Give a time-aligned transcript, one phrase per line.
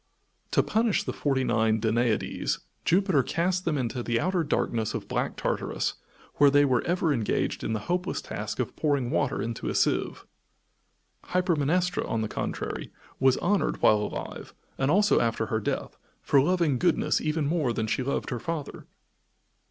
[0.49, 5.35] To punish the forty nine Danaides, Jupiter cast them into the outer darkness of Black
[5.37, 5.93] Tartarus,
[6.37, 10.25] where they were ever engaged in the hopeless task of pouring water into a sieve.
[11.25, 16.79] Hypermnestra, on the contrary, was honored while alive, and also after her death, for loving
[16.79, 18.87] goodness even more than she loved her father.